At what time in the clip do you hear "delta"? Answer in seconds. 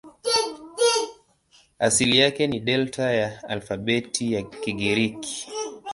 2.59-3.11